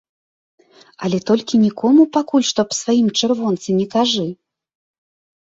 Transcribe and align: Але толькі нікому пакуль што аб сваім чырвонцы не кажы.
Але 1.07 1.19
толькі 1.29 1.59
нікому 1.65 2.01
пакуль 2.17 2.47
што 2.49 2.59
аб 2.65 2.71
сваім 2.81 3.07
чырвонцы 3.21 3.69
не 3.83 3.87
кажы. 3.95 4.27